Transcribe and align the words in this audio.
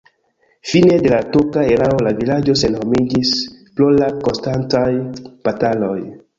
Fine 0.69 0.95
de 1.03 1.11
la 1.11 1.19
turka 1.35 1.65
erao 1.75 1.99
la 2.07 2.15
vilaĝo 2.21 2.57
senhomiĝis 2.63 3.35
pro 3.77 3.93
la 3.99 4.11
konstantaj 4.27 4.85
bataloj. 5.49 5.97